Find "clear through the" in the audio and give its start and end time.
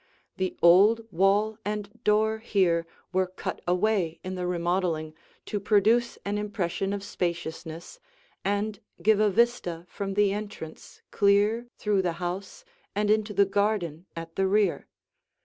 11.11-12.13